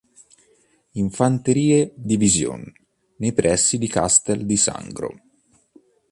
Infanterie-Division 0.93 2.73
nei 3.17 3.33
pressi 3.33 3.77
di 3.77 3.87
Castel 3.87 4.47
di 4.47 4.57
Sangro. 4.57 5.13